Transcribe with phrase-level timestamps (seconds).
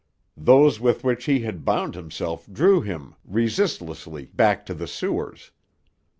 [0.35, 5.51] Those with which he had bound himself drew him resistlessly back to the sewers.